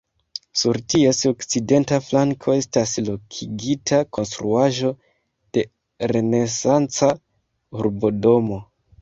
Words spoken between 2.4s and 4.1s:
estas lokigita